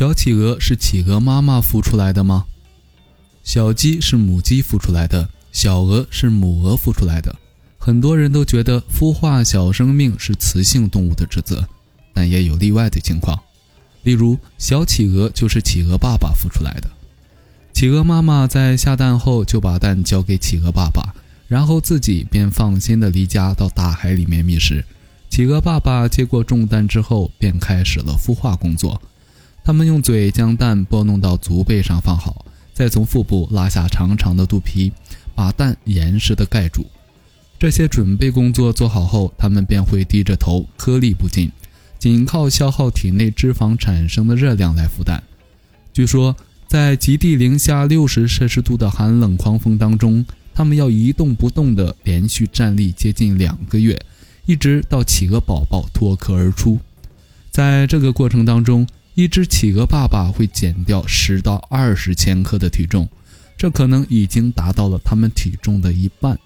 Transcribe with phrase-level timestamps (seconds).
[0.00, 2.46] 小企鹅是企鹅妈妈孵出来的吗？
[3.44, 7.36] 小鸡是母鸡孵出来的，小鹅是母鹅孵出来的。
[7.76, 11.68] 很多人都觉得孵化小生命是雌性动物的职责，
[12.14, 13.38] 但也有例外的情况。
[14.02, 16.88] 例如，小企鹅就是企鹅爸爸孵出来的。
[17.74, 21.14] 企鹅妈妈在下蛋后就把蛋交给企鹅爸爸，
[21.46, 24.82] 然后自己便放心的离家到大海里面觅食。
[25.28, 28.98] 企鹅爸爸接过重担之后，便开始了孵化工作。
[29.70, 32.44] 他们用嘴将蛋拨弄到足背上放好，
[32.74, 34.90] 再从腹部拉下长长的肚皮，
[35.32, 36.84] 把蛋严实的盖住。
[37.56, 41.52] 这些准备工作做好后，他们便会低着头，颗粒不进，
[42.00, 45.22] 仅靠消耗体内脂肪产生的热量来孵蛋。
[45.92, 46.34] 据说，
[46.66, 53.96] 在极地零下六十摄氏度的寒冷狂风当中，他们要一动不动地连续站立接近两个月。
[54.46, 56.80] 一直到企鹅宝宝脱壳而出，
[57.52, 58.84] 在这个过程当中，
[59.20, 63.06] 一只企鹅爸爸会减掉十到二十千克的体重，
[63.54, 66.38] 这可能已经达到了它们体重的一半。